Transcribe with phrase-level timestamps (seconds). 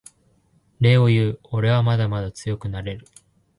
[0.79, 3.05] 礼を言うおれはまだまだ強くなれる